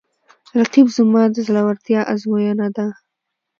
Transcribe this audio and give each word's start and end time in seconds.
رقیب 0.59 0.87
زما 0.97 1.23
د 1.33 1.35
زړورتیا 1.47 2.01
آزموینه 2.13 2.67
ده 2.75 2.87